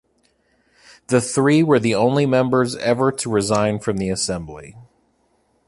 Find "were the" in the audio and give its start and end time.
1.61-1.93